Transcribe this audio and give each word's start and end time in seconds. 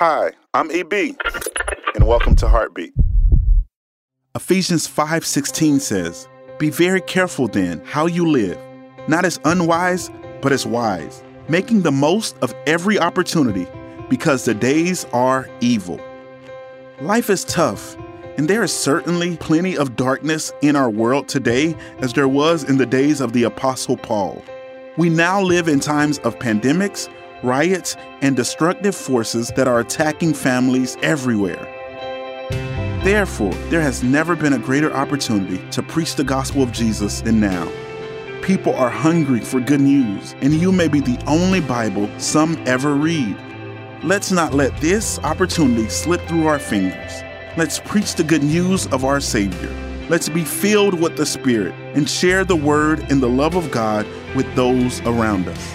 Hi, 0.00 0.30
I'm 0.54 0.70
EB, 0.70 1.14
and 1.94 2.06
welcome 2.06 2.34
to 2.36 2.48
Heartbeat. 2.48 2.94
Ephesians 4.34 4.86
5:16 4.86 5.78
says, 5.78 6.26
"Be 6.58 6.70
very 6.70 7.02
careful 7.02 7.48
then 7.48 7.82
how 7.84 8.06
you 8.06 8.26
live, 8.26 8.56
not 9.08 9.26
as 9.26 9.38
unwise, 9.44 10.10
but 10.40 10.52
as 10.52 10.64
wise, 10.64 11.22
making 11.50 11.82
the 11.82 11.92
most 11.92 12.34
of 12.40 12.54
every 12.66 12.98
opportunity, 12.98 13.66
because 14.08 14.46
the 14.46 14.54
days 14.54 15.04
are 15.12 15.46
evil." 15.60 16.00
Life 17.02 17.28
is 17.28 17.44
tough, 17.44 17.94
and 18.38 18.48
there 18.48 18.62
is 18.62 18.72
certainly 18.72 19.36
plenty 19.36 19.76
of 19.76 19.96
darkness 19.96 20.50
in 20.62 20.76
our 20.76 20.88
world 20.88 21.28
today 21.28 21.76
as 22.00 22.14
there 22.14 22.26
was 22.26 22.64
in 22.64 22.78
the 22.78 22.86
days 22.86 23.20
of 23.20 23.34
the 23.34 23.44
apostle 23.44 23.98
Paul. 23.98 24.42
We 24.96 25.10
now 25.10 25.42
live 25.42 25.68
in 25.68 25.78
times 25.78 26.18
of 26.20 26.38
pandemics, 26.38 27.10
riots, 27.42 27.96
and 28.22 28.36
destructive 28.36 28.94
forces 28.94 29.48
that 29.56 29.68
are 29.68 29.80
attacking 29.80 30.34
families 30.34 30.96
everywhere. 31.02 31.66
Therefore, 33.02 33.54
there 33.70 33.80
has 33.80 34.02
never 34.02 34.36
been 34.36 34.52
a 34.52 34.58
greater 34.58 34.92
opportunity 34.92 35.58
to 35.70 35.82
preach 35.82 36.16
the 36.16 36.24
gospel 36.24 36.62
of 36.62 36.70
Jesus 36.70 37.22
than 37.22 37.40
now. 37.40 37.70
People 38.42 38.74
are 38.74 38.90
hungry 38.90 39.40
for 39.40 39.60
good 39.60 39.80
news, 39.80 40.34
and 40.42 40.54
you 40.54 40.70
may 40.70 40.88
be 40.88 41.00
the 41.00 41.22
only 41.26 41.60
Bible 41.60 42.10
some 42.18 42.62
ever 42.66 42.94
read. 42.94 43.36
Let's 44.02 44.30
not 44.30 44.54
let 44.54 44.76
this 44.78 45.18
opportunity 45.20 45.88
slip 45.88 46.20
through 46.22 46.46
our 46.46 46.58
fingers. 46.58 47.22
Let's 47.56 47.78
preach 47.80 48.14
the 48.14 48.24
good 48.24 48.42
news 48.42 48.86
of 48.88 49.04
our 49.04 49.20
Savior. 49.20 49.74
Let's 50.08 50.28
be 50.28 50.44
filled 50.44 51.00
with 51.00 51.16
the 51.16 51.26
Spirit 51.26 51.74
and 51.94 52.08
share 52.08 52.44
the 52.44 52.56
word 52.56 53.00
and 53.10 53.22
the 53.22 53.28
love 53.28 53.54
of 53.54 53.70
God 53.70 54.06
with 54.34 54.52
those 54.56 55.00
around 55.02 55.48
us. 55.48 55.74